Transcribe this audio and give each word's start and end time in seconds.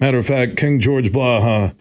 Matter 0.00 0.16
of 0.16 0.26
fact, 0.26 0.56
King 0.56 0.80
George 0.80 1.12
Blaha, 1.12 1.74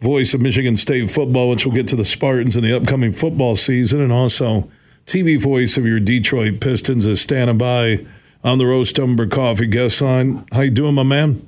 voice 0.00 0.34
of 0.34 0.40
Michigan 0.42 0.76
State 0.76 1.10
football, 1.10 1.48
which 1.48 1.64
will 1.64 1.72
get 1.72 1.88
to 1.88 1.96
the 1.96 2.04
Spartans 2.04 2.56
in 2.58 2.62
the 2.62 2.76
upcoming 2.76 3.10
football 3.10 3.56
season, 3.56 4.02
and 4.02 4.12
also 4.12 4.70
TV 5.06 5.40
voice 5.40 5.78
of 5.78 5.86
your 5.86 5.98
Detroit 5.98 6.60
Pistons, 6.60 7.06
is 7.06 7.22
standing 7.22 7.56
by 7.56 8.06
on 8.44 8.58
the 8.58 8.66
Roast 8.66 8.98
Umber 9.00 9.26
Coffee 9.26 9.66
guest 9.66 10.02
line. 10.02 10.46
How 10.52 10.60
you 10.60 10.70
doing, 10.70 10.94
my 10.94 11.02
man? 11.02 11.44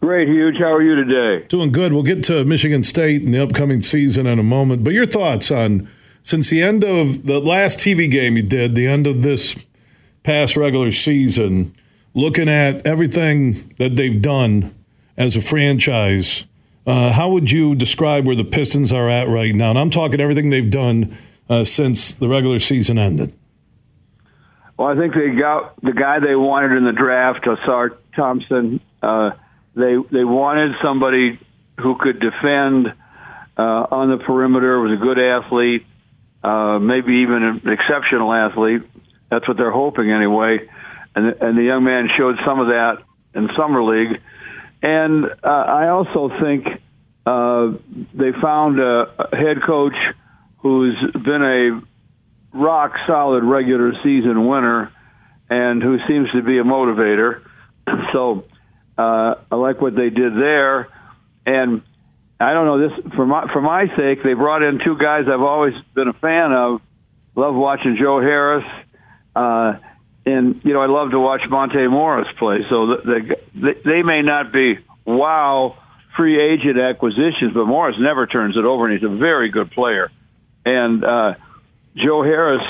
Great, 0.00 0.28
Huge. 0.28 0.56
How 0.58 0.72
are 0.74 0.82
you 0.82 0.96
today? 0.96 1.46
Doing 1.46 1.72
good. 1.72 1.92
We'll 1.92 2.02
get 2.02 2.22
to 2.24 2.44
Michigan 2.44 2.82
State 2.82 3.22
in 3.22 3.30
the 3.30 3.42
upcoming 3.42 3.80
season 3.80 4.26
in 4.26 4.38
a 4.38 4.42
moment. 4.42 4.84
But 4.84 4.92
your 4.92 5.06
thoughts 5.06 5.50
on 5.50 5.88
since 6.22 6.50
the 6.50 6.62
end 6.62 6.84
of 6.84 7.26
the 7.26 7.38
last 7.38 7.78
TV 7.78 8.10
game 8.10 8.36
you 8.36 8.42
did, 8.42 8.74
the 8.74 8.88
end 8.88 9.06
of 9.06 9.22
this 9.22 9.56
past 10.24 10.56
regular 10.56 10.90
season, 10.90 11.72
looking 12.14 12.48
at 12.48 12.84
everything 12.84 13.72
that 13.78 13.94
they've 13.94 14.20
done 14.20 14.74
as 15.16 15.36
a 15.36 15.40
franchise, 15.40 16.46
uh, 16.86 17.12
how 17.12 17.30
would 17.30 17.50
you 17.50 17.74
describe 17.74 18.26
where 18.26 18.36
the 18.36 18.44
Pistons 18.44 18.92
are 18.92 19.08
at 19.08 19.28
right 19.28 19.54
now? 19.54 19.70
And 19.70 19.78
I'm 19.78 19.90
talking 19.90 20.20
everything 20.20 20.50
they've 20.50 20.70
done 20.70 21.16
uh, 21.48 21.64
since 21.64 22.14
the 22.14 22.28
regular 22.28 22.58
season 22.58 22.98
ended. 22.98 23.32
Well, 24.76 24.88
I 24.88 24.96
think 24.96 25.14
they 25.14 25.30
got 25.30 25.80
the 25.80 25.92
guy 25.92 26.18
they 26.20 26.36
wanted 26.36 26.76
in 26.76 26.84
the 26.84 26.92
draft, 26.92 27.44
Ausar 27.44 27.96
Thompson. 28.14 28.80
Uh, 29.02 29.30
they 29.74 29.96
they 30.10 30.24
wanted 30.24 30.76
somebody 30.82 31.38
who 31.80 31.96
could 31.98 32.20
defend 32.20 32.92
uh, 33.56 33.62
on 33.62 34.10
the 34.10 34.18
perimeter, 34.18 34.78
was 34.80 34.92
a 34.92 35.02
good 35.02 35.18
athlete, 35.18 35.86
uh, 36.44 36.78
maybe 36.78 37.22
even 37.22 37.42
an 37.42 37.72
exceptional 37.72 38.32
athlete. 38.32 38.82
That's 39.30 39.48
what 39.48 39.56
they're 39.56 39.70
hoping 39.70 40.10
anyway. 40.10 40.68
And 41.14 41.26
and 41.40 41.58
the 41.58 41.62
young 41.62 41.84
man 41.84 42.08
showed 42.16 42.36
some 42.44 42.60
of 42.60 42.68
that 42.68 43.02
in 43.34 43.48
summer 43.56 43.82
league. 43.82 44.20
And 44.82 45.24
uh, 45.24 45.46
I 45.46 45.88
also 45.88 46.30
think 46.40 46.66
uh, 47.24 47.72
they 48.14 48.32
found 48.40 48.78
a, 48.78 49.28
head 49.32 49.62
coach 49.66 49.96
who's 50.58 50.96
been 51.12 51.42
a 51.42 51.82
rock 52.56 52.92
solid 53.06 53.44
regular 53.44 53.92
season 54.02 54.46
winner 54.46 54.92
and 55.50 55.82
who 55.82 55.98
seems 56.08 56.30
to 56.32 56.42
be 56.42 56.58
a 56.58 56.64
motivator. 56.64 57.42
So 58.12 58.44
uh, 58.98 59.34
I 59.50 59.56
like 59.56 59.80
what 59.80 59.94
they 59.94 60.10
did 60.10 60.34
there, 60.34 60.88
and 61.44 61.82
I 62.40 62.52
don't 62.52 62.66
know 62.66 62.88
this 62.88 63.14
for 63.14 63.26
my 63.26 63.46
for 63.52 63.60
my 63.60 63.86
sake. 63.96 64.22
They 64.24 64.34
brought 64.34 64.62
in 64.62 64.80
two 64.84 64.96
guys 64.98 65.24
I've 65.32 65.42
always 65.42 65.74
been 65.94 66.08
a 66.08 66.12
fan 66.14 66.52
of. 66.52 66.80
Love 67.34 67.54
watching 67.54 67.96
Joe 68.00 68.20
Harris, 68.20 68.64
uh, 69.36 69.74
and 70.26 70.60
you 70.64 70.74
know 70.74 70.80
I 70.80 70.86
love 70.86 71.12
to 71.12 71.20
watch 71.20 71.42
Monte 71.48 71.86
Morris 71.86 72.28
play. 72.38 72.58
So 72.68 72.86
the, 72.86 73.36
the, 73.54 73.74
they 73.84 74.02
may 74.02 74.22
not 74.22 74.52
be 74.52 74.78
wow 75.04 75.78
free 76.16 76.40
agent 76.40 76.78
acquisitions, 76.78 77.52
but 77.54 77.66
Morris 77.66 77.96
never 77.98 78.26
turns 78.26 78.56
it 78.56 78.64
over, 78.64 78.86
and 78.86 78.98
he's 78.98 79.08
a 79.08 79.14
very 79.14 79.50
good 79.50 79.70
player. 79.70 80.10
And 80.64 81.04
uh, 81.04 81.34
Joe 81.94 82.22
Harris, 82.22 82.66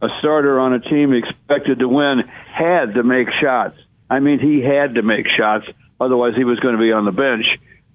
a 0.00 0.08
starter 0.20 0.60
on 0.60 0.74
a 0.74 0.80
team 0.80 1.12
expected 1.12 1.80
to 1.80 1.88
win, 1.88 2.20
had 2.52 2.94
to 2.94 3.02
make 3.02 3.28
shots. 3.40 3.76
I 4.08 4.20
mean, 4.20 4.38
he 4.38 4.60
had 4.60 4.94
to 4.94 5.02
make 5.02 5.26
shots, 5.26 5.66
otherwise 6.00 6.34
he 6.36 6.44
was 6.44 6.60
going 6.60 6.76
to 6.76 6.80
be 6.80 6.92
on 6.92 7.04
the 7.04 7.12
bench, 7.12 7.46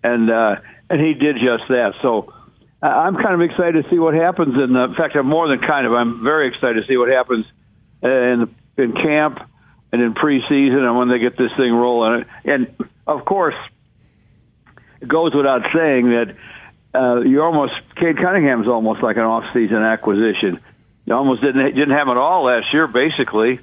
and 0.03 0.29
uh, 0.29 0.55
and 0.89 0.99
he 0.99 1.13
did 1.13 1.35
just 1.35 1.69
that. 1.69 1.93
So 2.01 2.33
uh, 2.81 2.87
I'm 2.87 3.15
kind 3.15 3.35
of 3.35 3.41
excited 3.41 3.85
to 3.85 3.89
see 3.89 3.99
what 3.99 4.15
happens. 4.15 4.55
In, 4.55 4.73
the, 4.73 4.83
in 4.85 4.95
fact, 4.95 5.15
I'm 5.15 5.27
more 5.27 5.47
than 5.47 5.59
kind 5.59 5.85
of. 5.85 5.93
I'm 5.93 6.23
very 6.23 6.49
excited 6.49 6.81
to 6.81 6.87
see 6.87 6.97
what 6.97 7.09
happens 7.09 7.45
in 8.01 8.53
in 8.77 8.93
camp 8.93 9.39
and 9.91 10.01
in 10.01 10.13
preseason 10.13 10.79
and 10.79 10.97
when 10.97 11.09
they 11.09 11.19
get 11.19 11.37
this 11.37 11.51
thing 11.57 11.73
rolling. 11.73 12.25
And 12.45 12.75
of 13.05 13.25
course, 13.25 13.55
it 15.01 15.07
goes 15.07 15.33
without 15.33 15.61
saying 15.73 16.09
that 16.09 16.35
uh, 16.93 17.21
you 17.21 17.41
almost 17.41 17.73
Cade 17.95 18.17
Cunningham's 18.17 18.67
almost 18.67 19.03
like 19.03 19.17
an 19.17 19.23
off-season 19.23 19.77
acquisition. 19.77 20.59
You 21.05 21.13
almost 21.13 21.41
didn't 21.41 21.75
didn't 21.75 21.95
have 21.95 22.07
it 22.07 22.17
all 22.17 22.45
last 22.45 22.67
year, 22.73 22.87
basically. 22.87 23.59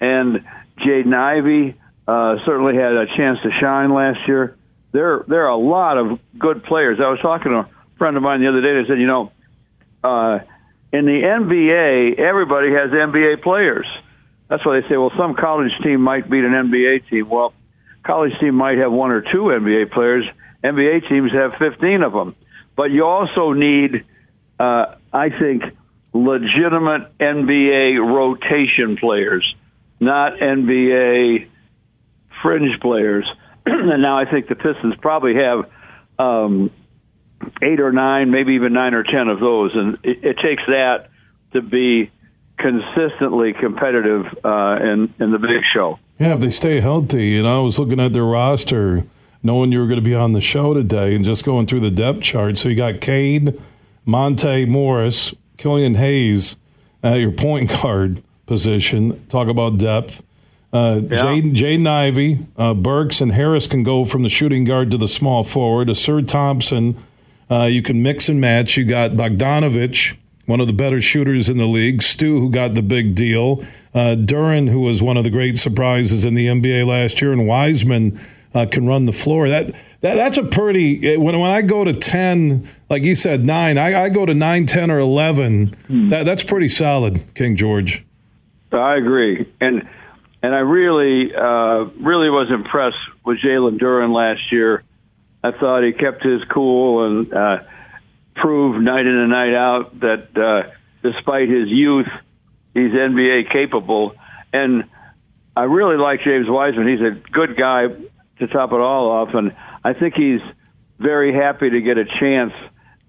And 0.00 0.44
Jaden 0.78 1.14
Ivey 1.14 1.74
uh, 2.06 2.36
certainly 2.46 2.74
had 2.74 2.92
a 2.92 3.06
chance 3.16 3.38
to 3.42 3.50
shine 3.60 3.92
last 3.92 4.20
year. 4.26 4.56
There, 4.92 5.24
there 5.28 5.44
are 5.44 5.50
a 5.50 5.58
lot 5.58 5.98
of 5.98 6.18
good 6.38 6.64
players. 6.64 6.98
I 6.98 7.10
was 7.10 7.18
talking 7.20 7.52
to 7.52 7.58
a 7.58 7.68
friend 7.98 8.16
of 8.16 8.22
mine 8.22 8.40
the 8.40 8.48
other 8.48 8.62
day. 8.62 8.82
They 8.82 8.88
said, 8.88 8.98
you 8.98 9.06
know, 9.06 9.32
uh, 10.02 10.38
in 10.92 11.04
the 11.04 11.20
NBA, 11.20 12.18
everybody 12.18 12.70
has 12.72 12.90
NBA 12.90 13.42
players. 13.42 13.86
That's 14.48 14.64
why 14.64 14.80
they 14.80 14.88
say, 14.88 14.96
well, 14.96 15.12
some 15.16 15.34
college 15.34 15.72
team 15.82 16.00
might 16.00 16.28
beat 16.28 16.44
an 16.44 16.52
NBA 16.52 17.08
team. 17.08 17.28
Well, 17.28 17.52
college 18.02 18.32
team 18.40 18.54
might 18.54 18.78
have 18.78 18.90
one 18.90 19.10
or 19.10 19.20
two 19.20 19.50
NBA 19.52 19.92
players. 19.92 20.24
NBA 20.64 21.08
teams 21.08 21.32
have 21.32 21.52
15 21.58 22.02
of 22.02 22.12
them. 22.12 22.34
But 22.74 22.90
you 22.90 23.04
also 23.04 23.52
need, 23.52 24.04
uh, 24.58 24.94
I 25.12 25.28
think, 25.30 25.64
legitimate 26.12 27.18
NBA 27.18 27.98
rotation 28.00 28.96
players, 28.96 29.54
not 30.00 30.34
NBA 30.38 31.48
fringe 32.42 32.80
players. 32.80 33.28
and 33.66 34.00
now 34.00 34.18
I 34.18 34.30
think 34.30 34.48
the 34.48 34.54
Pistons 34.54 34.94
probably 35.00 35.34
have 35.34 35.70
um, 36.18 36.70
eight 37.62 37.80
or 37.80 37.92
nine, 37.92 38.30
maybe 38.30 38.54
even 38.54 38.72
nine 38.72 38.94
or 38.94 39.02
ten 39.02 39.28
of 39.28 39.40
those, 39.40 39.74
and 39.74 39.98
it, 40.02 40.24
it 40.24 40.36
takes 40.42 40.62
that 40.66 41.08
to 41.52 41.62
be 41.62 42.10
consistently 42.58 43.52
competitive 43.52 44.26
uh, 44.44 44.78
in 44.82 45.12
in 45.18 45.32
the 45.32 45.38
big 45.38 45.62
show. 45.72 45.98
Yeah, 46.18 46.34
if 46.34 46.40
they 46.40 46.50
stay 46.50 46.80
healthy, 46.80 47.38
and 47.38 47.46
I 47.46 47.60
was 47.60 47.78
looking 47.78 48.00
at 48.00 48.12
their 48.12 48.24
roster, 48.24 49.04
knowing 49.42 49.72
you 49.72 49.78
were 49.78 49.86
going 49.86 50.00
to 50.00 50.04
be 50.04 50.14
on 50.14 50.32
the 50.32 50.40
show 50.40 50.74
today, 50.74 51.14
and 51.14 51.24
just 51.24 51.44
going 51.44 51.66
through 51.66 51.80
the 51.80 51.90
depth 51.90 52.22
chart. 52.22 52.58
So 52.58 52.68
you 52.68 52.74
got 52.76 53.00
Cade, 53.00 53.60
Monte 54.04 54.66
Morris, 54.66 55.34
Killian 55.56 55.94
Hayes 55.94 56.56
at 57.02 57.20
your 57.20 57.30
point 57.30 57.70
guard 57.70 58.22
position. 58.46 59.24
Talk 59.28 59.48
about 59.48 59.78
depth. 59.78 60.22
Uh, 60.72 61.00
yeah. 61.02 61.22
Jaden, 61.22 61.54
Jaden 61.54 61.86
Ivey, 61.86 62.38
uh, 62.56 62.74
Burks, 62.74 63.20
and 63.20 63.32
Harris 63.32 63.66
can 63.66 63.82
go 63.82 64.04
from 64.04 64.22
the 64.22 64.28
shooting 64.28 64.64
guard 64.64 64.90
to 64.90 64.98
the 64.98 65.08
small 65.08 65.42
forward. 65.42 65.94
Sir 65.96 66.20
Thompson, 66.20 67.02
uh, 67.50 67.64
you 67.64 67.80
can 67.80 68.02
mix 68.02 68.28
and 68.28 68.40
match. 68.40 68.76
You 68.76 68.84
got 68.84 69.12
Bogdanovich, 69.12 70.16
one 70.48 70.60
of 70.60 70.66
the 70.66 70.72
better 70.72 71.00
shooters 71.02 71.50
in 71.50 71.58
the 71.58 71.66
league. 71.66 72.00
Stu, 72.02 72.40
who 72.40 72.50
got 72.50 72.72
the 72.72 72.82
big 72.82 73.14
deal. 73.14 73.62
Uh, 73.94 74.16
Duren, 74.18 74.70
who 74.70 74.80
was 74.80 75.02
one 75.02 75.18
of 75.18 75.24
the 75.24 75.30
great 75.30 75.58
surprises 75.58 76.24
in 76.24 76.32
the 76.32 76.46
NBA 76.46 76.86
last 76.86 77.20
year, 77.20 77.32
and 77.32 77.46
Wiseman 77.46 78.18
uh, 78.54 78.64
can 78.64 78.86
run 78.86 79.04
the 79.04 79.12
floor. 79.12 79.50
That, 79.50 79.66
that 80.00 80.14
that's 80.14 80.38
a 80.38 80.42
pretty. 80.44 81.18
When 81.18 81.38
when 81.38 81.50
I 81.50 81.60
go 81.60 81.84
to 81.84 81.92
ten, 81.92 82.66
like 82.88 83.04
you 83.04 83.14
said, 83.14 83.44
nine. 83.44 83.76
I, 83.76 84.04
I 84.04 84.08
go 84.08 84.24
to 84.24 84.32
nine, 84.32 84.64
ten, 84.64 84.90
or 84.90 84.98
eleven. 84.98 85.74
Hmm. 85.86 86.08
That 86.08 86.24
that's 86.24 86.42
pretty 86.42 86.68
solid, 86.68 87.34
King 87.34 87.54
George. 87.54 88.06
I 88.72 88.96
agree, 88.96 89.52
and 89.60 89.86
and 90.42 90.54
I 90.54 90.60
really, 90.60 91.34
uh, 91.34 91.90
really 92.00 92.30
was 92.30 92.50
impressed 92.50 92.96
with 93.22 93.38
Jalen 93.38 93.78
Duren 93.78 94.14
last 94.14 94.50
year. 94.50 94.82
I 95.44 95.50
thought 95.50 95.82
he 95.82 95.92
kept 95.92 96.22
his 96.22 96.42
cool 96.44 97.04
and 97.04 97.34
proved 98.40 98.82
night 98.82 99.06
in 99.06 99.14
and 99.14 99.30
night 99.30 99.54
out 99.54 100.00
that 100.00 100.36
uh, 100.36 100.70
despite 101.02 101.48
his 101.48 101.68
youth, 101.68 102.08
he's 102.74 102.92
NBA 102.92 103.50
capable. 103.52 104.14
And 104.52 104.84
I 105.56 105.62
really 105.64 105.96
like 105.96 106.22
James 106.22 106.48
Wiseman. 106.48 106.88
He's 106.88 107.00
a 107.00 107.30
good 107.30 107.56
guy 107.56 107.88
to 108.38 108.46
top 108.46 108.72
it 108.72 108.80
all 108.80 109.10
off, 109.10 109.34
and 109.34 109.54
I 109.84 109.92
think 109.92 110.14
he's 110.14 110.40
very 110.98 111.34
happy 111.34 111.70
to 111.70 111.80
get 111.80 111.98
a 111.98 112.04
chance 112.04 112.52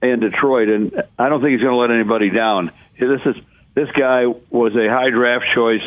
in 0.01 0.19
Detroit. 0.19 0.69
And 0.69 1.03
I 1.17 1.29
don't 1.29 1.41
think 1.41 1.51
he's 1.51 1.61
going 1.61 1.73
to 1.73 1.77
let 1.77 1.91
anybody 1.91 2.29
down. 2.29 2.71
This 2.99 3.21
is 3.25 3.35
this 3.75 3.89
guy 3.91 4.25
was 4.49 4.75
a 4.75 4.89
high 4.89 5.09
draft 5.09 5.45
choice 5.53 5.83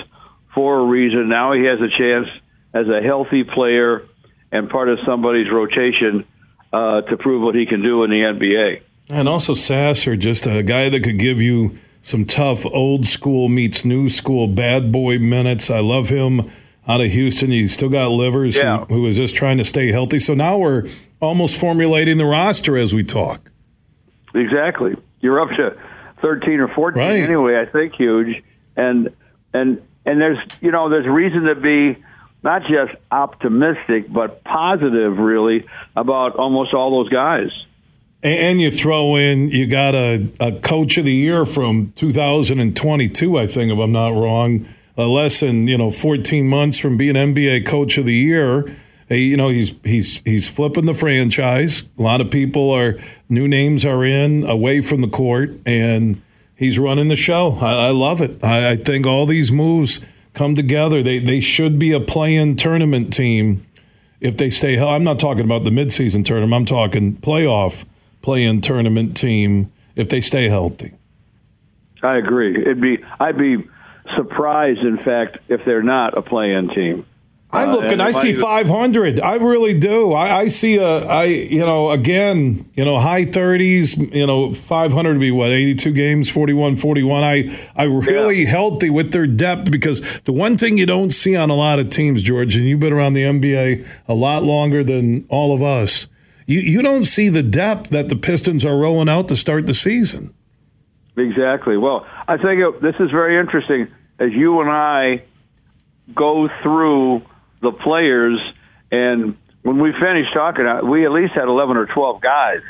for 0.54 0.78
a 0.78 0.84
reason. 0.84 1.28
Now 1.28 1.52
he 1.52 1.64
has 1.64 1.80
a 1.80 1.88
chance 1.88 2.28
as 2.72 2.88
a 2.88 3.02
healthy 3.02 3.44
player 3.44 4.06
and 4.50 4.70
part 4.70 4.88
of 4.88 4.98
somebody's 5.04 5.50
rotation 5.50 6.24
uh, 6.72 7.02
to 7.02 7.16
prove 7.16 7.42
what 7.42 7.54
he 7.54 7.66
can 7.66 7.82
do 7.82 8.04
in 8.04 8.10
the 8.10 8.20
NBA. 8.20 8.82
And 9.10 9.28
also 9.28 9.54
Sasser, 9.54 10.16
just 10.16 10.46
a 10.46 10.62
guy 10.62 10.88
that 10.88 11.02
could 11.02 11.18
give 11.18 11.40
you 11.40 11.78
some 12.00 12.24
tough 12.24 12.66
old 12.66 13.06
school 13.06 13.48
meets 13.48 13.84
new 13.84 14.08
school 14.08 14.46
bad 14.46 14.90
boy 14.92 15.18
minutes. 15.18 15.70
I 15.70 15.80
love 15.80 16.08
him 16.08 16.50
out 16.88 17.00
of 17.00 17.12
Houston. 17.12 17.52
You 17.52 17.68
still 17.68 17.88
got 17.88 18.08
Livers, 18.08 18.56
yeah. 18.56 18.84
who, 18.86 18.94
who 18.94 19.02
was 19.02 19.16
just 19.16 19.36
trying 19.36 19.58
to 19.58 19.64
stay 19.64 19.92
healthy. 19.92 20.18
So 20.18 20.34
now 20.34 20.58
we're 20.58 20.88
almost 21.20 21.58
formulating 21.58 22.18
the 22.18 22.26
roster 22.26 22.76
as 22.76 22.94
we 22.94 23.04
talk. 23.04 23.50
Exactly. 24.34 24.96
You're 25.20 25.40
up 25.40 25.50
to 25.56 25.78
13 26.20 26.60
or 26.60 26.68
14 26.68 26.98
right. 26.98 27.20
anyway, 27.20 27.58
I 27.60 27.66
think, 27.66 27.94
huge. 27.94 28.42
And 28.76 29.14
and 29.52 29.82
and 30.04 30.20
there's 30.20 30.38
you 30.60 30.70
know 30.70 30.88
there's 30.88 31.06
reason 31.06 31.42
to 31.44 31.54
be 31.54 32.02
not 32.42 32.62
just 32.62 32.92
optimistic 33.10 34.10
but 34.12 34.42
positive 34.42 35.18
really 35.18 35.66
about 35.94 36.36
almost 36.36 36.74
all 36.74 37.02
those 37.02 37.12
guys. 37.12 37.50
And 38.22 38.60
you 38.60 38.70
throw 38.70 39.16
in, 39.16 39.48
you 39.48 39.66
got 39.66 39.96
a, 39.96 40.28
a 40.38 40.52
coach 40.52 40.96
of 40.96 41.04
the 41.04 41.12
year 41.12 41.44
from 41.44 41.92
2022, 41.96 43.38
I 43.38 43.48
think, 43.48 43.72
if 43.72 43.78
I'm 43.78 43.90
not 43.92 44.14
wrong. 44.14 44.66
A 44.96 45.06
less 45.06 45.40
than 45.40 45.66
you 45.68 45.78
know 45.78 45.90
14 45.90 46.46
months 46.46 46.78
from 46.78 46.98
being 46.98 47.14
NBA 47.14 47.66
coach 47.66 47.96
of 47.96 48.04
the 48.04 48.14
year, 48.14 48.66
you 49.08 49.36
know, 49.36 49.48
he's 49.48 49.74
he's 49.84 50.18
he's 50.24 50.48
flipping 50.48 50.86
the 50.86 50.94
franchise. 50.94 51.88
A 51.98 52.02
lot 52.02 52.20
of 52.20 52.30
people 52.30 52.70
are 52.70 52.98
new 53.28 53.48
names 53.48 53.84
are 53.84 54.04
in 54.04 54.44
away 54.44 54.80
from 54.80 55.00
the 55.00 55.08
court, 55.08 55.50
and 55.66 56.20
he's 56.54 56.78
running 56.78 57.08
the 57.08 57.16
show. 57.16 57.58
I, 57.60 57.86
I 57.86 57.90
love 57.90 58.22
it. 58.22 58.42
I, 58.42 58.70
I, 58.70 58.76
think 58.76 59.06
all 59.06 59.26
these 59.26 59.50
moves 59.52 60.04
come 60.34 60.54
together. 60.54 61.02
They 61.02 61.18
they 61.18 61.40
should 61.40 61.78
be 61.78 61.92
a 61.92 62.00
play-in 62.00 62.56
tournament 62.56 63.12
team 63.12 63.66
if 64.20 64.36
they 64.36 64.50
stay. 64.50 64.78
I'm 64.78 65.04
not 65.04 65.18
talking 65.18 65.44
about 65.44 65.64
the 65.64 65.70
midseason 65.70 66.24
tournament. 66.24 66.54
I'm 66.54 66.64
talking 66.64 67.16
playoff 67.16 67.84
play-in 68.22 68.60
tournament 68.60 69.16
team 69.16 69.72
if 69.94 70.08
they 70.08 70.20
stay 70.20 70.48
healthy. 70.48 70.92
I 72.02 72.16
agree. 72.16 72.60
It'd 72.60 72.80
be 72.80 73.04
I'd 73.20 73.38
be 73.38 73.68
surprised, 74.16 74.80
in 74.80 74.98
fact, 74.98 75.38
if 75.48 75.64
they're 75.64 75.82
not 75.82 76.16
a 76.16 76.22
play-in 76.22 76.68
team. 76.68 77.06
I 77.54 77.66
look 77.66 77.80
uh, 77.80 77.82
and, 77.82 77.92
and 77.92 78.02
I 78.02 78.12
see 78.12 78.32
500. 78.32 79.20
I 79.20 79.34
really 79.34 79.78
do. 79.78 80.12
I, 80.12 80.38
I, 80.38 80.48
see 80.48 80.76
a, 80.76 81.04
I, 81.06 81.24
you 81.24 81.60
know, 81.60 81.90
again, 81.90 82.70
you 82.72 82.82
know, 82.82 82.98
high 82.98 83.26
30s, 83.26 84.14
you 84.14 84.26
know, 84.26 84.54
500 84.54 85.12
to 85.12 85.20
be 85.20 85.30
what, 85.30 85.50
82 85.50 85.92
games, 85.92 86.30
41, 86.30 86.76
41. 86.76 87.22
I, 87.22 87.68
I 87.76 87.84
really 87.84 88.44
yeah. 88.44 88.48
healthy 88.48 88.88
with 88.88 89.12
their 89.12 89.26
depth 89.26 89.70
because 89.70 90.00
the 90.22 90.32
one 90.32 90.56
thing 90.56 90.78
you 90.78 90.86
don't 90.86 91.10
see 91.10 91.36
on 91.36 91.50
a 91.50 91.54
lot 91.54 91.78
of 91.78 91.90
teams, 91.90 92.22
George, 92.22 92.56
and 92.56 92.64
you've 92.64 92.80
been 92.80 92.92
around 92.92 93.12
the 93.12 93.24
NBA 93.24 93.86
a 94.08 94.14
lot 94.14 94.44
longer 94.44 94.82
than 94.82 95.26
all 95.28 95.54
of 95.54 95.62
us, 95.62 96.06
you, 96.52 96.60
you 96.60 96.82
don't 96.82 97.04
see 97.04 97.28
the 97.28 97.42
depth 97.42 97.90
that 97.90 98.08
the 98.08 98.16
Pistons 98.16 98.64
are 98.64 98.76
rolling 98.76 99.08
out 99.08 99.28
to 99.28 99.36
start 99.36 99.66
the 99.66 99.74
season. 99.74 100.34
Exactly. 101.16 101.76
Well, 101.76 102.06
I 102.28 102.36
think 102.36 102.60
it, 102.60 102.82
this 102.82 102.94
is 103.00 103.10
very 103.10 103.38
interesting 103.38 103.88
as 104.18 104.32
you 104.32 104.60
and 104.60 104.70
I 104.70 105.24
go 106.14 106.48
through 106.62 107.22
the 107.60 107.72
players. 107.72 108.38
And 108.90 109.36
when 109.62 109.78
we 109.78 109.92
finished 109.92 110.32
talking, 110.34 110.64
we 110.88 111.04
at 111.04 111.12
least 111.12 111.34
had 111.34 111.48
11 111.48 111.76
or 111.76 111.86
12 111.86 112.20
guys 112.20 112.60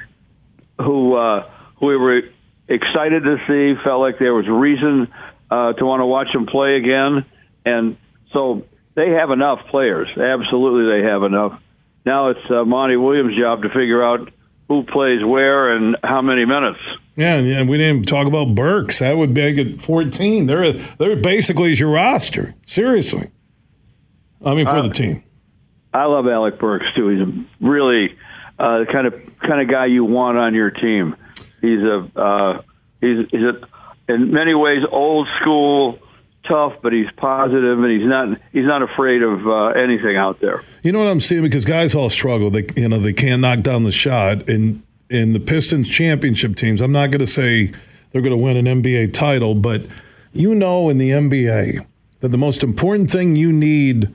who 0.78 1.14
uh, 1.14 1.48
who 1.76 1.86
we 1.86 1.96
were 1.96 2.22
excited 2.68 3.24
to 3.24 3.36
see, 3.46 3.82
felt 3.82 4.00
like 4.00 4.18
there 4.18 4.34
was 4.34 4.46
reason 4.48 5.12
uh, 5.50 5.72
to 5.74 5.84
want 5.84 6.00
to 6.00 6.06
watch 6.06 6.28
them 6.32 6.46
play 6.46 6.76
again. 6.76 7.24
And 7.64 7.96
so 8.32 8.64
they 8.94 9.10
have 9.10 9.30
enough 9.30 9.66
players. 9.70 10.08
Absolutely, 10.08 11.00
they 11.00 11.08
have 11.08 11.22
enough. 11.22 11.60
Now 12.04 12.28
it's 12.28 12.50
uh, 12.50 12.64
Monty 12.64 12.96
Williams' 12.96 13.36
job 13.38 13.62
to 13.62 13.68
figure 13.68 14.02
out 14.02 14.32
who 14.68 14.82
plays 14.84 15.24
where 15.24 15.76
and 15.76 15.96
how 16.02 16.22
many 16.22 16.44
minutes. 16.44 16.80
Yeah, 17.16 17.36
and 17.36 17.68
we 17.68 17.76
didn't 17.76 18.08
talk 18.08 18.26
about 18.26 18.54
Burks. 18.54 19.00
That 19.00 19.16
would 19.18 19.34
make 19.34 19.58
at 19.58 19.80
14. 19.80 20.46
They're 20.46 20.72
they're 20.72 21.16
basically 21.16 21.72
your 21.74 21.90
roster. 21.90 22.54
Seriously. 22.66 23.30
I 24.44 24.54
mean, 24.54 24.66
for 24.66 24.78
uh, 24.78 24.82
the 24.82 24.94
team. 24.94 25.22
I 25.92 26.06
love 26.06 26.26
Alec 26.26 26.58
Burks 26.58 26.86
too. 26.96 27.08
He's 27.08 27.20
a 27.20 27.66
really 27.66 28.16
uh, 28.58 28.84
kind 28.90 29.06
of 29.06 29.14
kind 29.40 29.60
of 29.60 29.68
guy 29.68 29.86
you 29.86 30.04
want 30.04 30.38
on 30.38 30.54
your 30.54 30.70
team. 30.70 31.16
He's 31.60 31.80
a 31.80 32.08
uh, 32.16 32.62
he's 33.00 33.26
he's 33.30 33.42
a 33.42 33.60
in 34.08 34.32
many 34.32 34.54
ways 34.54 34.84
old 34.90 35.28
school 35.40 35.98
tough, 36.44 36.74
but 36.82 36.92
he's 36.92 37.10
positive 37.16 37.78
and 37.78 37.90
he's 37.90 38.08
not 38.08 38.38
he's 38.52 38.64
not 38.66 38.82
afraid 38.82 39.22
of 39.22 39.46
uh, 39.46 39.66
anything 39.68 40.16
out 40.16 40.40
there. 40.40 40.62
You 40.82 40.92
know 40.92 40.98
what 40.98 41.08
I'm 41.08 41.20
seeing 41.20 41.42
because 41.42 41.64
guys 41.64 41.94
all 41.94 42.10
struggle. 42.10 42.50
They 42.50 42.66
you 42.76 42.88
know 42.88 42.98
they 42.98 43.12
can't 43.12 43.40
knock 43.40 43.60
down 43.60 43.82
the 43.82 43.92
shot 43.92 44.48
and 44.48 44.82
in 45.10 45.32
the 45.34 45.40
Pistons 45.40 45.90
championship 45.90 46.56
teams. 46.56 46.80
I'm 46.80 46.92
not 46.92 47.10
going 47.10 47.20
to 47.20 47.26
say 47.26 47.72
they're 48.10 48.22
going 48.22 48.36
to 48.36 48.42
win 48.42 48.56
an 48.56 48.82
NBA 48.82 49.12
title, 49.12 49.54
but 49.54 49.82
you 50.32 50.54
know 50.54 50.88
in 50.88 50.98
the 50.98 51.10
NBA 51.10 51.86
that 52.20 52.28
the 52.28 52.38
most 52.38 52.62
important 52.62 53.10
thing 53.10 53.36
you 53.36 53.52
need 53.52 54.08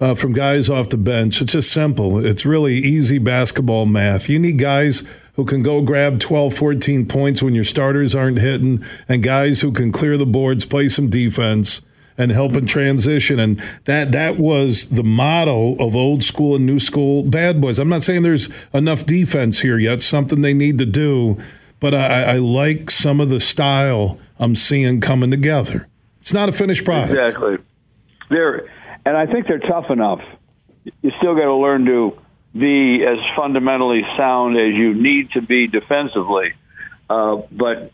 uh, 0.00 0.14
from 0.14 0.32
guys 0.32 0.68
off 0.68 0.88
the 0.88 0.96
bench. 0.96 1.40
It's 1.40 1.52
just 1.52 1.72
simple. 1.72 2.24
It's 2.24 2.44
really 2.44 2.74
easy 2.74 3.18
basketball 3.18 3.86
math. 3.86 4.28
You 4.28 4.38
need 4.38 4.58
guys 4.58 5.02
who 5.34 5.44
can 5.44 5.62
go 5.62 5.80
grab 5.82 6.20
12, 6.20 6.54
14 6.54 7.06
points 7.06 7.42
when 7.42 7.54
your 7.54 7.64
starters 7.64 8.14
aren't 8.14 8.38
hitting, 8.38 8.84
and 9.08 9.22
guys 9.22 9.60
who 9.60 9.72
can 9.72 9.92
clear 9.92 10.16
the 10.16 10.26
boards, 10.26 10.64
play 10.64 10.88
some 10.88 11.10
defense, 11.10 11.82
and 12.16 12.30
help 12.30 12.56
in 12.56 12.66
transition. 12.66 13.40
And 13.40 13.60
that 13.84 14.12
that 14.12 14.38
was 14.38 14.90
the 14.90 15.02
motto 15.02 15.74
of 15.76 15.96
old 15.96 16.22
school 16.22 16.56
and 16.56 16.64
new 16.64 16.78
school 16.78 17.24
bad 17.24 17.60
boys. 17.60 17.78
I'm 17.78 17.88
not 17.88 18.02
saying 18.02 18.22
there's 18.22 18.48
enough 18.72 19.04
defense 19.04 19.60
here 19.60 19.78
yet, 19.78 20.00
something 20.00 20.40
they 20.40 20.54
need 20.54 20.78
to 20.78 20.86
do, 20.86 21.38
but 21.80 21.94
I, 21.94 22.34
I 22.34 22.36
like 22.38 22.90
some 22.90 23.20
of 23.20 23.28
the 23.28 23.40
style 23.40 24.18
I'm 24.38 24.54
seeing 24.54 25.00
coming 25.00 25.30
together. 25.30 25.88
It's 26.20 26.32
not 26.32 26.48
a 26.48 26.52
finished 26.52 26.84
product. 26.84 27.12
Exactly. 27.12 27.58
There 28.30 28.68
and 29.04 29.16
I 29.16 29.26
think 29.26 29.46
they're 29.46 29.58
tough 29.58 29.90
enough. 29.90 30.20
You 30.84 31.10
still 31.18 31.34
got 31.34 31.44
to 31.44 31.54
learn 31.54 31.84
to 31.86 32.18
be 32.56 33.04
as 33.04 33.18
fundamentally 33.36 34.02
sound 34.16 34.56
as 34.56 34.74
you 34.74 34.94
need 34.94 35.32
to 35.32 35.42
be 35.42 35.66
defensively, 35.66 36.54
uh, 37.10 37.36
but 37.50 37.90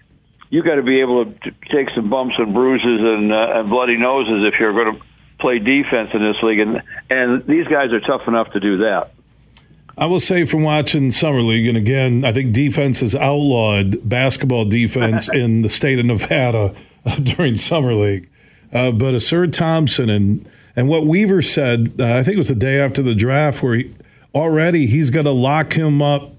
you 0.50 0.62
got 0.62 0.74
to 0.74 0.82
be 0.82 1.00
able 1.00 1.26
to 1.26 1.50
take 1.70 1.90
some 1.90 2.10
bumps 2.10 2.34
and 2.38 2.52
bruises 2.52 3.00
and, 3.00 3.32
uh, 3.32 3.60
and 3.60 3.70
bloody 3.70 3.96
noses 3.96 4.44
if 4.44 4.58
you're 4.60 4.72
going 4.72 4.94
to 4.94 5.02
play 5.38 5.58
defense 5.58 6.10
in 6.12 6.22
this 6.22 6.42
league, 6.42 6.60
and 6.60 6.82
and 7.08 7.46
these 7.46 7.66
guys 7.66 7.92
are 7.92 8.00
tough 8.00 8.28
enough 8.28 8.52
to 8.52 8.60
do 8.60 8.78
that. 8.78 9.12
I 9.96 10.06
will 10.06 10.20
say 10.20 10.44
from 10.44 10.62
watching 10.62 11.10
summer 11.10 11.42
league, 11.42 11.66
and 11.66 11.76
again, 11.76 12.24
I 12.24 12.32
think 12.32 12.52
defense 12.52 13.02
is 13.02 13.16
outlawed 13.16 14.08
basketball 14.08 14.64
defense 14.64 15.28
in 15.32 15.62
the 15.62 15.68
state 15.68 15.98
of 15.98 16.06
Nevada 16.06 16.74
during 17.22 17.54
summer 17.56 17.94
league. 17.94 18.28
Uh, 18.72 18.90
but 18.92 19.14
Ausar 19.14 19.50
Thompson 19.50 20.10
and 20.10 20.48
and 20.76 20.88
what 20.88 21.06
Weaver 21.06 21.42
said, 21.42 21.94
uh, 21.98 22.16
I 22.16 22.22
think 22.22 22.34
it 22.34 22.38
was 22.38 22.48
the 22.48 22.54
day 22.54 22.78
after 22.80 23.02
the 23.02 23.14
draft, 23.14 23.62
where 23.62 23.74
he, 23.74 23.92
already 24.34 24.86
he's 24.86 25.10
going 25.10 25.26
to 25.26 25.32
lock 25.32 25.74
him 25.74 26.02
up 26.02 26.32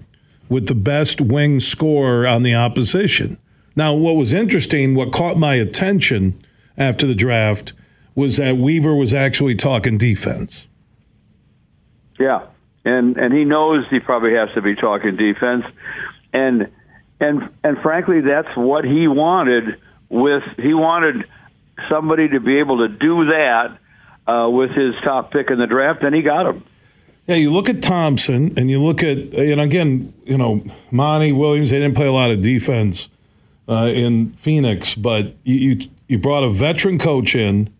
with 0.48 0.68
the 0.68 0.74
best 0.74 1.20
wing 1.20 1.60
scorer 1.60 2.26
on 2.26 2.42
the 2.42 2.54
opposition. 2.54 3.38
Now, 3.74 3.94
what 3.94 4.16
was 4.16 4.32
interesting, 4.32 4.94
what 4.94 5.12
caught 5.12 5.38
my 5.38 5.54
attention 5.54 6.38
after 6.76 7.06
the 7.06 7.14
draft 7.14 7.72
was 8.14 8.36
that 8.36 8.56
Weaver 8.58 8.94
was 8.94 9.14
actually 9.14 9.54
talking 9.54 9.96
defense. 9.96 10.66
Yeah, 12.18 12.46
and 12.84 13.16
and 13.16 13.32
he 13.32 13.44
knows 13.44 13.84
he 13.90 14.00
probably 14.00 14.34
has 14.34 14.50
to 14.54 14.62
be 14.62 14.74
talking 14.74 15.16
defense, 15.16 15.64
and 16.32 16.70
and 17.18 17.48
and 17.64 17.78
frankly, 17.78 18.20
that's 18.20 18.54
what 18.56 18.84
he 18.84 19.08
wanted. 19.08 19.80
With 20.10 20.42
he 20.58 20.74
wanted 20.74 21.24
somebody 21.88 22.28
to 22.28 22.40
be 22.40 22.58
able 22.58 22.86
to 22.86 22.88
do 22.88 23.24
that 23.26 23.78
uh, 24.26 24.50
with 24.50 24.70
his 24.70 24.94
top 25.02 25.32
pick 25.32 25.50
in 25.50 25.58
the 25.58 25.66
draft, 25.66 26.02
and 26.02 26.14
he 26.14 26.20
got 26.20 26.46
him. 26.46 26.64
Yeah, 27.26 27.36
you 27.36 27.52
look 27.52 27.68
at 27.68 27.82
Thompson, 27.82 28.52
and 28.56 28.68
you 28.68 28.82
look 28.82 29.02
at, 29.02 29.32
and 29.34 29.60
again, 29.60 30.12
you 30.24 30.36
know, 30.36 30.64
Monty 30.90 31.30
Williams. 31.30 31.70
They 31.70 31.78
didn't 31.78 31.94
play 31.94 32.06
a 32.06 32.12
lot 32.12 32.30
of 32.30 32.42
defense 32.42 33.08
uh, 33.68 33.90
in 33.94 34.32
Phoenix, 34.32 34.96
but 34.96 35.34
you, 35.44 35.54
you, 35.54 35.88
you 36.08 36.18
brought 36.18 36.42
a 36.42 36.50
veteran 36.50 36.98
coach 36.98 37.36
in 37.36 37.72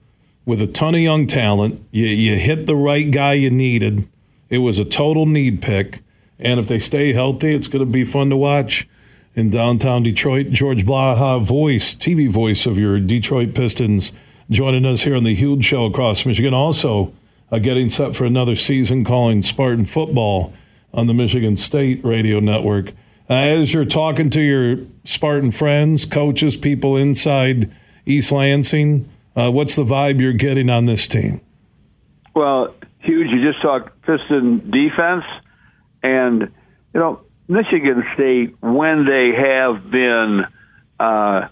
with 0.45 0.61
a 0.63 0.67
ton 0.67 0.95
of 0.95 1.01
young 1.01 1.27
talent. 1.27 1.85
You 1.91 2.07
you 2.07 2.37
hit 2.37 2.67
the 2.67 2.77
right 2.77 3.11
guy 3.11 3.35
you 3.35 3.51
needed. 3.51 4.09
It 4.49 4.59
was 4.59 4.79
a 4.79 4.85
total 4.85 5.27
need 5.27 5.61
pick, 5.61 6.03
and 6.39 6.61
if 6.61 6.69
they 6.69 6.79
stay 6.79 7.13
healthy, 7.13 7.55
it's 7.55 7.69
going 7.69 7.85
to 7.85 7.91
be 7.91 8.05
fun 8.05 8.31
to 8.31 8.37
watch 8.37 8.89
in 9.35 9.51
downtown 9.51 10.03
Detroit. 10.03 10.51
George 10.51 10.85
Blaha, 10.85 11.43
voice, 11.43 11.95
TV 11.95 12.29
voice 12.29 12.65
of 12.67 12.79
your 12.79 13.01
Detroit 13.01 13.55
Pistons 13.55 14.13
joining 14.51 14.85
us 14.87 15.03
here 15.03 15.17
on 15.17 15.25
the 15.25 15.35
Huge 15.35 15.65
Show 15.65 15.87
across 15.87 16.27
Michigan. 16.27 16.55
Also, 16.55 17.13
uh, 17.53 17.59
getting 17.59 17.89
set 17.89 18.17
for 18.17 18.25
another 18.25 18.57
season 18.57 19.05
calling 19.05 19.43
Spartan 19.43 19.85
football 19.85 20.53
on 20.93 21.07
the 21.07 21.15
Michigan 21.15 21.57
State 21.57 22.03
Radio 22.05 22.41
Network. 22.41 22.93
Uh, 23.31 23.35
as 23.35 23.73
you're 23.73 23.85
talking 23.85 24.31
to 24.31 24.41
your 24.41 24.79
Spartan 25.05 25.51
friends, 25.51 26.05
coaches, 26.05 26.57
people 26.57 26.97
inside 26.97 27.71
East 28.07 28.33
Lansing, 28.33 29.09
uh, 29.37 29.51
what's 29.51 29.77
the 29.77 29.85
vibe 29.85 30.21
you're 30.21 30.33
getting 30.33 30.69
on 30.69 30.87
this 30.87 31.07
team? 31.07 31.41
Well, 32.35 32.75
huge. 33.01 33.31
You 33.31 33.53
just 33.53 33.63
talked 33.63 34.03
Piston 34.03 34.71
defense, 34.71 35.25
and 36.03 36.43
you 36.93 37.01
know 37.01 37.21
Michigan 37.49 38.05
State 38.15 38.57
when 38.61 39.07
they 39.07 39.33
have 39.37 39.91
been 39.91 40.47
uh, 40.99 41.49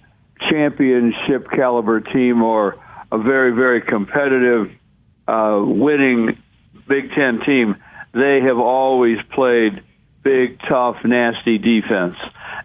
championship 0.49 1.51
caliber 1.51 2.01
team 2.01 2.43
or 2.43 2.79
a 3.13 3.19
very, 3.19 3.53
very 3.53 3.81
competitive, 3.81 4.71
uh, 5.31 5.65
winning 5.65 6.39
Big 6.89 7.11
Ten 7.13 7.41
team, 7.47 7.77
they 8.13 8.41
have 8.45 8.59
always 8.59 9.19
played 9.33 9.83
big, 10.23 10.59
tough, 10.69 10.97
nasty 11.05 11.59
defense. 11.59 12.17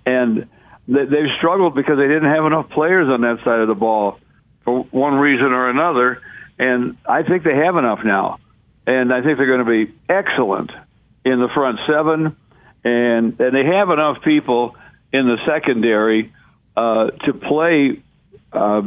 And 0.05 0.47
they've 0.87 1.31
struggled 1.37 1.75
because 1.75 1.97
they 1.97 2.07
didn't 2.07 2.31
have 2.33 2.45
enough 2.45 2.69
players 2.69 3.07
on 3.07 3.21
that 3.21 3.43
side 3.45 3.59
of 3.59 3.67
the 3.67 3.75
ball 3.75 4.19
for 4.63 4.83
one 4.85 5.15
reason 5.15 5.47
or 5.47 5.69
another. 5.69 6.21
And 6.57 6.97
I 7.07 7.23
think 7.23 7.43
they 7.43 7.55
have 7.55 7.77
enough 7.77 7.99
now. 8.03 8.39
And 8.87 9.13
I 9.13 9.21
think 9.21 9.37
they're 9.37 9.47
going 9.47 9.65
to 9.65 9.85
be 9.85 9.93
excellent 10.09 10.71
in 11.23 11.39
the 11.39 11.49
front 11.53 11.79
seven. 11.87 12.35
And, 12.83 13.39
and 13.39 13.55
they 13.55 13.65
have 13.65 13.89
enough 13.89 14.21
people 14.23 14.75
in 15.11 15.27
the 15.27 15.37
secondary 15.45 16.33
uh, 16.75 17.07
to 17.25 17.33
play 17.33 18.01
uh, 18.51 18.83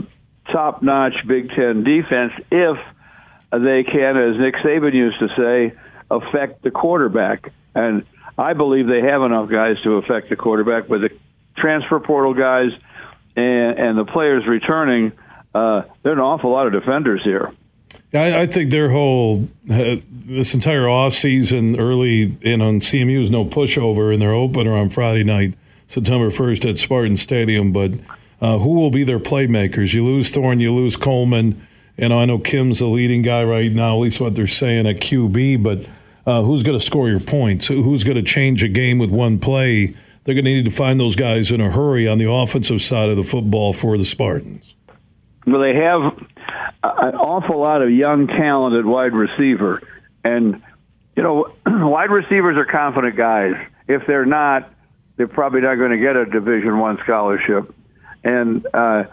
top 0.52 0.82
notch 0.82 1.14
Big 1.26 1.50
Ten 1.50 1.84
defense 1.84 2.32
if 2.50 2.78
they 3.50 3.84
can, 3.84 4.16
as 4.16 4.36
Nick 4.38 4.56
Saban 4.56 4.94
used 4.94 5.18
to 5.20 5.28
say, 5.36 5.78
affect 6.10 6.62
the 6.62 6.70
quarterback. 6.70 7.52
And 7.74 8.04
I 8.36 8.52
believe 8.52 8.86
they 8.86 9.02
have 9.02 9.22
enough 9.22 9.48
guys 9.48 9.76
to 9.84 9.94
affect 9.94 10.30
the 10.30 10.36
quarterback 10.36 10.88
with 10.88 11.02
the 11.02 11.10
transfer 11.56 12.00
portal 12.00 12.34
guys 12.34 12.70
and, 13.36 13.78
and 13.78 13.98
the 13.98 14.04
players 14.04 14.46
returning. 14.46 15.12
Uh, 15.54 15.82
there 16.02 16.12
are 16.12 16.14
an 16.14 16.20
awful 16.20 16.50
lot 16.50 16.66
of 16.66 16.72
defenders 16.72 17.22
here. 17.24 17.52
I, 18.12 18.42
I 18.42 18.46
think 18.46 18.70
their 18.70 18.90
whole 18.90 19.48
uh, 19.70 19.96
this 20.10 20.54
entire 20.54 20.82
offseason 20.82 21.78
early 21.78 22.36
in 22.40 22.62
on 22.62 22.76
CMU's 22.76 23.30
no 23.30 23.44
pushover 23.44 24.12
in 24.12 24.20
their 24.20 24.32
opener 24.32 24.74
on 24.74 24.88
Friday 24.88 25.24
night, 25.24 25.54
September 25.86 26.30
first 26.30 26.64
at 26.64 26.78
Spartan 26.78 27.16
Stadium. 27.16 27.72
But 27.72 27.92
uh, 28.40 28.58
who 28.58 28.74
will 28.74 28.90
be 28.90 29.04
their 29.04 29.18
playmakers? 29.18 29.94
You 29.94 30.04
lose 30.04 30.30
Thorne, 30.30 30.58
you 30.58 30.72
lose 30.72 30.96
Coleman, 30.96 31.66
and 31.98 32.12
I 32.12 32.24
know 32.24 32.38
Kim's 32.38 32.78
the 32.78 32.86
leading 32.86 33.22
guy 33.22 33.44
right 33.44 33.72
now. 33.72 33.96
At 33.96 34.00
least 34.00 34.20
what 34.20 34.34
they're 34.36 34.46
saying 34.46 34.86
at 34.86 34.96
QB. 34.96 35.62
But 35.62 35.88
uh, 36.26 36.42
who's 36.42 36.62
going 36.62 36.78
to 36.78 36.84
score 36.84 37.08
your 37.08 37.20
points? 37.20 37.66
Who's 37.66 38.04
going 38.04 38.16
to 38.16 38.22
change 38.22 38.62
a 38.62 38.68
game 38.68 38.98
with 38.98 39.10
one 39.10 39.38
play? 39.38 39.96
They're 40.24 40.34
going 40.34 40.44
to 40.44 40.54
need 40.54 40.66
to 40.66 40.70
find 40.70 41.00
those 41.00 41.16
guys 41.16 41.50
in 41.50 41.60
a 41.60 41.70
hurry 41.70 42.06
on 42.06 42.18
the 42.18 42.30
offensive 42.30 42.82
side 42.82 43.08
of 43.08 43.16
the 43.16 43.24
football 43.24 43.72
for 43.72 43.96
the 43.96 44.04
Spartans. 44.04 44.76
Well, 45.46 45.60
they 45.60 45.74
have 45.74 46.02
an 46.82 47.14
awful 47.14 47.58
lot 47.58 47.80
of 47.80 47.90
young 47.90 48.26
talented 48.26 48.84
wide 48.84 49.14
receiver, 49.14 49.82
and 50.22 50.62
you 51.16 51.22
know, 51.22 51.52
wide 51.66 52.10
receivers 52.10 52.58
are 52.58 52.66
confident 52.66 53.16
guys. 53.16 53.54
If 53.88 54.06
they're 54.06 54.26
not, 54.26 54.70
they're 55.16 55.28
probably 55.28 55.62
not 55.62 55.76
going 55.76 55.92
to 55.92 55.98
get 55.98 56.14
a 56.14 56.26
Division 56.26 56.78
One 56.78 56.98
scholarship, 57.02 57.74
and 58.22 58.66
uh, 58.74 59.04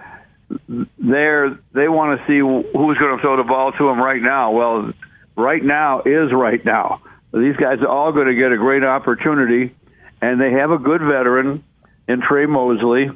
they're 0.49 1.59
they 1.73 1.87
want 1.87 2.19
to 2.19 2.25
see 2.27 2.39
who's 2.39 2.97
going 2.97 3.17
to 3.17 3.21
throw 3.21 3.37
the 3.37 3.43
ball 3.43 3.71
to 3.71 3.87
them 3.87 3.99
right 3.99 4.21
now. 4.21 4.51
Well, 4.51 4.93
right 5.35 5.63
now 5.63 6.01
is 6.01 6.31
right 6.33 6.63
now. 6.63 7.01
These 7.33 7.57
guys 7.57 7.79
are 7.81 7.87
all 7.87 8.11
going 8.11 8.27
to 8.27 8.35
get 8.35 8.51
a 8.51 8.57
great 8.57 8.83
opportunity, 8.83 9.75
and 10.21 10.39
they 10.39 10.51
have 10.51 10.71
a 10.71 10.77
good 10.77 11.01
veteran 11.01 11.63
in 12.07 12.21
Tre 12.21 12.45
Mosley, 12.45 13.09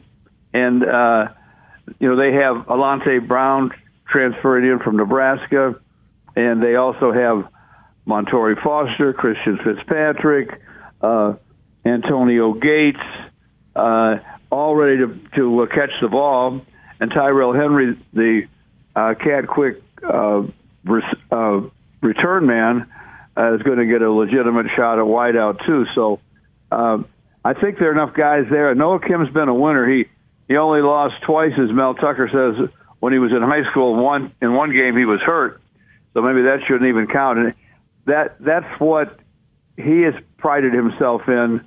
and 0.53 0.83
uh, 0.83 1.27
you 1.99 2.09
know 2.09 2.15
they 2.17 2.33
have 2.33 2.67
Alante 2.67 3.25
Brown 3.25 3.71
transferring 4.09 4.69
in 4.69 4.79
from 4.79 4.97
Nebraska, 4.97 5.75
and 6.35 6.61
they 6.61 6.75
also 6.75 7.13
have 7.13 7.47
Montorie 8.07 8.61
Foster, 8.61 9.13
Christian 9.13 9.59
Fitzpatrick, 9.63 10.49
uh, 11.01 11.33
Antonio 11.85 12.53
Gates, 12.53 12.99
uh, 13.75 14.15
all 14.51 14.75
ready 14.75 14.97
to 14.97 15.19
to 15.35 15.61
uh, 15.61 15.67
catch 15.67 15.91
the 16.01 16.07
ball, 16.07 16.61
and 16.99 17.11
Tyrell 17.11 17.53
Henry, 17.53 17.97
the 18.13 18.47
uh, 18.95 19.13
cat 19.15 19.47
quick 19.47 19.81
uh, 20.03 20.43
res- 20.83 21.03
uh, 21.31 21.61
return 22.01 22.45
man, 22.45 22.91
uh, 23.37 23.55
is 23.55 23.61
going 23.61 23.77
to 23.77 23.85
get 23.85 24.01
a 24.01 24.11
legitimate 24.11 24.67
shot 24.75 24.99
at 24.99 25.05
wideout 25.05 25.65
too. 25.65 25.85
So 25.95 26.19
uh, 26.71 26.99
I 27.43 27.53
think 27.53 27.79
there 27.79 27.89
are 27.89 27.93
enough 27.93 28.13
guys 28.13 28.45
there. 28.49 28.73
Noah 28.75 28.99
Kim's 28.99 29.29
been 29.29 29.49
a 29.49 29.53
winner. 29.53 29.87
He 29.89 30.05
he 30.47 30.57
only 30.57 30.81
lost 30.81 31.21
twice, 31.23 31.53
as 31.53 31.71
Mel 31.71 31.93
Tucker 31.93 32.27
says, 32.31 32.69
when 32.99 33.13
he 33.13 33.19
was 33.19 33.31
in 33.31 33.41
high 33.41 33.69
school. 33.71 33.95
One 33.95 34.33
in 34.41 34.53
one 34.53 34.71
game 34.71 34.97
he 34.97 35.05
was 35.05 35.21
hurt, 35.21 35.61
so 36.13 36.21
maybe 36.21 36.43
that 36.43 36.61
shouldn't 36.67 36.89
even 36.89 37.07
count. 37.07 37.39
And 37.39 37.53
that 38.05 38.35
that's 38.39 38.79
what 38.79 39.19
he 39.77 40.01
has 40.01 40.15
prided 40.37 40.73
himself 40.73 41.21
in. 41.27 41.61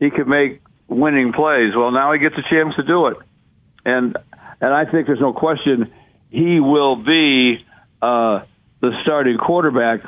He 0.00 0.10
could 0.10 0.28
make 0.28 0.60
winning 0.88 1.32
plays. 1.32 1.74
Well, 1.74 1.92
now 1.92 2.12
he 2.12 2.18
gets 2.18 2.36
a 2.36 2.42
chance 2.50 2.74
to 2.76 2.82
do 2.82 3.06
it, 3.06 3.16
and 3.84 4.16
and 4.64 4.72
I 4.72 4.90
think 4.90 5.06
there's 5.06 5.20
no 5.20 5.34
question 5.34 5.92
he 6.30 6.58
will 6.58 6.96
be 6.96 7.64
uh, 8.00 8.44
the 8.80 8.90
starting 9.02 9.36
quarterback 9.36 10.00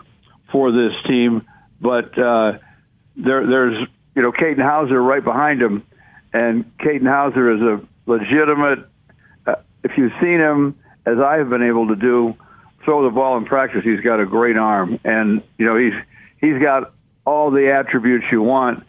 for 0.50 0.72
this 0.72 0.92
team. 1.06 1.46
But 1.78 2.18
uh, 2.18 2.58
there, 3.16 3.46
there's 3.46 3.86
you 4.14 4.22
know 4.22 4.32
Katin 4.32 4.58
Houser 4.58 5.00
right 5.00 5.22
behind 5.22 5.60
him, 5.60 5.84
and 6.32 6.64
Katin 6.78 7.06
Houser 7.06 7.54
is 7.54 7.60
a 7.60 8.10
legitimate. 8.10 8.88
Uh, 9.46 9.56
if 9.84 9.92
you've 9.98 10.12
seen 10.22 10.40
him, 10.40 10.78
as 11.04 11.18
I 11.18 11.36
have 11.36 11.50
been 11.50 11.62
able 11.62 11.88
to 11.88 11.96
do, 11.96 12.34
throw 12.82 13.04
the 13.04 13.14
ball 13.14 13.36
in 13.36 13.44
practice, 13.44 13.82
he's 13.84 14.00
got 14.00 14.20
a 14.20 14.26
great 14.26 14.56
arm, 14.56 14.98
and 15.04 15.42
you 15.58 15.66
know 15.66 15.76
he's 15.76 15.94
he's 16.40 16.62
got 16.62 16.94
all 17.26 17.50
the 17.50 17.72
attributes 17.72 18.24
you 18.32 18.40
want 18.40 18.84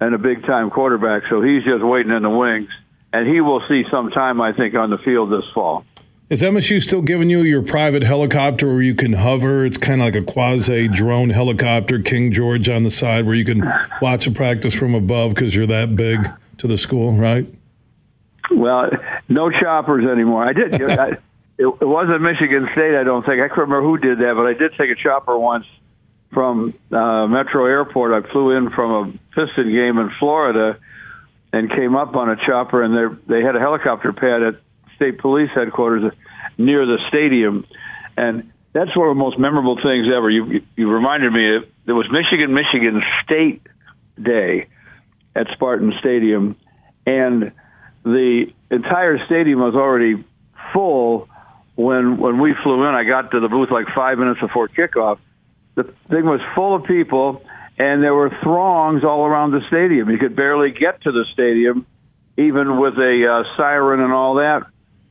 and 0.00 0.16
a 0.16 0.18
big 0.18 0.42
time 0.42 0.70
quarterback. 0.70 1.22
So 1.30 1.42
he's 1.42 1.62
just 1.62 1.84
waiting 1.84 2.10
in 2.10 2.22
the 2.22 2.30
wings, 2.30 2.70
and 3.12 3.28
he 3.28 3.40
will 3.40 3.62
see 3.68 3.84
some 3.90 4.10
time, 4.10 4.40
I 4.40 4.52
think, 4.52 4.74
on 4.74 4.90
the 4.90 4.98
field 4.98 5.30
this 5.30 5.48
fall. 5.52 5.84
Is 6.28 6.42
MSU 6.42 6.80
still 6.80 7.02
giving 7.02 7.28
you 7.28 7.42
your 7.42 7.60
private 7.60 8.02
helicopter 8.02 8.68
where 8.68 8.80
you 8.80 8.94
can 8.94 9.12
hover? 9.12 9.66
It's 9.66 9.76
kind 9.76 10.00
of 10.00 10.06
like 10.06 10.14
a 10.14 10.24
quasi 10.24 10.88
drone 10.88 11.28
helicopter, 11.28 11.98
King 11.98 12.32
George 12.32 12.70
on 12.70 12.84
the 12.84 12.90
side, 12.90 13.26
where 13.26 13.34
you 13.34 13.44
can 13.44 13.70
watch 14.00 14.26
a 14.26 14.30
practice 14.30 14.74
from 14.74 14.94
above 14.94 15.34
because 15.34 15.54
you're 15.54 15.66
that 15.66 15.94
big 15.94 16.26
to 16.56 16.66
the 16.66 16.78
school, 16.78 17.12
right? 17.12 17.46
Well, 18.50 18.90
no 19.28 19.50
choppers 19.50 20.06
anymore. 20.06 20.46
I 20.48 20.52
did. 20.54 20.82
I, 20.82 21.08
it, 21.58 21.66
it 21.66 21.86
wasn't 21.86 22.22
Michigan 22.22 22.66
State, 22.72 22.94
I 22.94 23.04
don't 23.04 23.26
think. 23.26 23.42
I 23.42 23.48
can't 23.48 23.58
remember 23.58 23.82
who 23.82 23.98
did 23.98 24.18
that, 24.20 24.34
but 24.34 24.46
I 24.46 24.54
did 24.54 24.72
take 24.78 24.90
a 24.90 24.94
chopper 24.94 25.36
once 25.36 25.66
from 26.32 26.72
uh, 26.90 27.26
Metro 27.26 27.66
Airport. 27.66 28.24
I 28.24 28.26
flew 28.30 28.56
in 28.56 28.70
from 28.70 28.90
a 28.90 29.12
Piston 29.34 29.70
game 29.70 29.98
in 29.98 30.10
Florida 30.18 30.78
and 31.52 31.70
came 31.70 31.94
up 31.96 32.16
on 32.16 32.30
a 32.30 32.36
chopper, 32.36 32.82
and 32.82 32.94
they 32.96 33.36
they 33.38 33.42
had 33.42 33.56
a 33.56 33.60
helicopter 33.60 34.12
pad 34.12 34.42
at 34.42 34.54
State 34.96 35.18
Police 35.18 35.50
headquarters 35.54 36.12
near 36.58 36.86
the 36.86 36.98
stadium, 37.08 37.66
and 38.16 38.52
that's 38.72 38.96
one 38.96 39.08
of 39.08 39.16
the 39.16 39.18
most 39.20 39.38
memorable 39.38 39.76
things 39.76 40.06
ever. 40.14 40.30
You 40.30 40.62
you 40.76 40.90
reminded 40.90 41.32
me 41.32 41.56
it, 41.56 41.72
it 41.86 41.92
was 41.92 42.06
Michigan 42.10 42.54
Michigan 42.54 43.02
State 43.24 43.66
Day 44.20 44.68
at 45.34 45.46
Spartan 45.52 45.92
Stadium, 46.00 46.56
and 47.06 47.52
the 48.04 48.46
entire 48.70 49.24
stadium 49.26 49.60
was 49.60 49.74
already 49.74 50.24
full 50.72 51.28
when 51.76 52.16
when 52.18 52.40
we 52.40 52.54
flew 52.62 52.86
in. 52.88 52.94
I 52.94 53.04
got 53.04 53.30
to 53.32 53.40
the 53.40 53.48
booth 53.48 53.70
like 53.70 53.86
five 53.94 54.18
minutes 54.18 54.40
before 54.40 54.68
kickoff. 54.68 55.18
The 55.74 55.84
thing 56.08 56.24
was 56.24 56.40
full 56.54 56.74
of 56.74 56.84
people, 56.84 57.42
and 57.78 58.02
there 58.02 58.14
were 58.14 58.30
throngs 58.42 59.04
all 59.04 59.24
around 59.24 59.52
the 59.52 59.60
stadium. 59.68 60.10
You 60.10 60.18
could 60.18 60.36
barely 60.36 60.70
get 60.70 61.02
to 61.02 61.12
the 61.12 61.24
stadium, 61.32 61.86
even 62.36 62.78
with 62.78 62.94
a 62.98 63.26
uh, 63.26 63.56
siren 63.56 64.00
and 64.00 64.12
all 64.12 64.36
that 64.36 64.62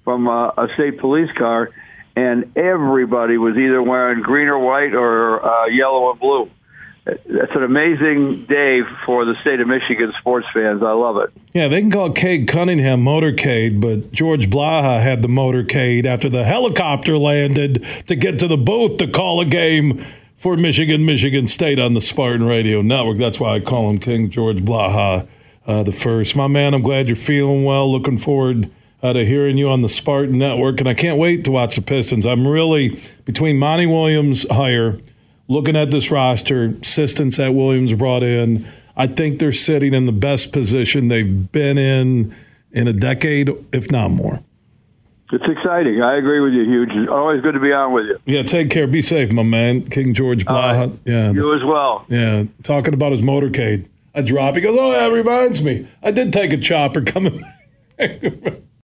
from 0.04 0.28
uh, 0.28 0.50
a 0.50 0.68
state 0.76 1.00
police 1.00 1.32
car, 1.34 1.70
and 2.16 2.58
everybody 2.58 3.38
was 3.38 3.56
either 3.56 3.82
wearing 3.82 4.22
green 4.22 4.48
or 4.48 4.60
white 4.60 4.94
or 4.94 5.46
uh, 5.46 5.66
yellow 5.68 6.12
and 6.12 6.20
blue. 6.20 6.52
That's 7.04 7.56
an 7.56 7.64
amazing 7.64 8.46
day 8.46 8.82
for 9.08 9.26
the 9.26 9.34
state 9.42 9.60
of 9.60 9.68
Michigan 9.68 10.14
sports 10.20 10.46
fans. 10.54 10.84
I 10.84 10.92
love 10.92 11.18
it. 11.18 11.32
Yeah, 11.52 11.68
they 11.68 11.82
can 11.82 11.90
call 11.90 12.12
Cade 12.12 12.48
Cunningham 12.48 13.04
motorcade, 13.04 13.82
but 13.82 14.12
George 14.12 14.52
Blaha 14.52 15.02
had 15.02 15.24
the 15.24 15.28
motorcade 15.28 16.06
after 16.06 16.30
the 16.30 16.44
helicopter 16.44 17.18
landed 17.18 17.84
to 18.06 18.16
get 18.16 18.38
to 18.40 18.48
the 18.48 18.58
booth 18.58 18.98
to 18.98 19.08
call 19.08 19.42
a 19.42 19.46
game 19.46 20.06
for 20.42 20.58
Michigan, 20.58 21.06
Michigan 21.06 21.46
State 21.46 21.78
on 21.78 21.94
the 21.94 22.02
Spartan 22.02 22.48
Radio 22.48 22.82
Network. 22.82 23.20
That's 23.20 23.40
why 23.40 23.58
I 23.58 23.60
call 23.60 23.92
him 23.92 24.00
King 24.00 24.32
George 24.32 24.58
Blaha 24.58 25.28
uh, 25.68 25.84
the 25.84 25.92
first. 25.92 26.36
My 26.36 26.48
man, 26.48 26.74
I'm 26.74 26.82
glad 26.82 27.06
you're 27.06 27.16
feeling 27.16 27.64
well. 27.64 27.92
Looking 27.92 28.18
forward 28.18 28.68
uh, 29.04 29.14
to 29.14 29.24
hearing 29.24 29.58
you 29.58 29.70
on 29.70 29.84
the 29.84 29.88
Spartan 29.88 30.40
Network, 30.40 30.80
and 30.80 30.90
I 30.90 30.96
can't 30.96 31.20
wait 31.20 31.46
to 31.46 31.52
watch 31.52 31.76
the 31.76 31.84
Pistons. 31.84 32.26
I'm 32.26 32.48
really 32.48 33.00
between 33.24 33.60
Monty 33.60 33.86
Williams 33.86 34.50
hire, 34.50 34.98
looking 35.48 35.76
at 35.76 35.92
this 35.92 36.10
roster, 36.10 36.74
assistants 36.82 37.38
that 37.38 37.54
Williams 37.54 37.94
brought 37.94 38.24
in. 38.24 38.68
I 38.98 39.06
think 39.06 39.38
they're 39.38 39.52
sitting 39.52 39.94
in 39.94 40.08
the 40.08 40.12
best 40.12 40.52
position 40.52 41.08
they've 41.08 41.52
been 41.52 41.78
in 41.78 42.36
in 42.72 42.88
a 42.88 42.94
decade, 42.94 43.52
if 43.72 43.92
not 43.92 44.10
more. 44.10 44.42
It's 45.32 45.46
exciting. 45.48 46.02
I 46.02 46.18
agree 46.18 46.42
with 46.42 46.54
you, 46.54 46.66
Huge. 46.66 47.08
Always 47.08 47.42
good 47.42 47.54
to 47.54 47.60
be 47.60 47.72
on 47.72 47.94
with 47.94 48.06
you. 48.06 48.20
Yeah, 48.26 48.44
take 48.44 48.70
care. 48.70 48.86
Be 48.86 49.02
safe, 49.02 49.32
my 49.32 49.44
man. 49.44 49.84
King 49.90 50.14
George 50.14 50.46
Blaha. 50.46 50.92
Uh, 50.92 50.98
yeah, 51.06 51.32
you 51.32 51.52
the, 51.52 51.58
as 51.58 51.64
well. 51.64 52.06
Yeah, 52.10 52.44
talking 52.64 52.94
about 52.94 53.12
his 53.12 53.22
motorcade. 53.22 53.88
I 54.14 54.22
drop. 54.22 54.56
He 54.56 54.62
goes, 54.62 54.78
"Oh, 54.78 54.92
that 54.92 55.12
reminds 55.12 55.64
me. 55.64 55.88
I 56.04 56.12
did 56.12 56.34
take 56.34 56.52
a 56.52 56.58
chopper 56.58 57.02
coming." 57.02 57.44